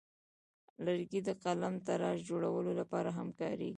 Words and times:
لرګی 0.85 1.19
د 1.27 1.29
قلمتراش 1.43 2.17
جوړولو 2.29 2.71
لپاره 2.79 3.09
هم 3.17 3.27
کاریږي. 3.39 3.69